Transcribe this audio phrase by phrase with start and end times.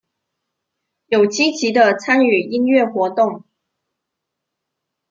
[1.09, 3.43] 有积极的参与音乐活动。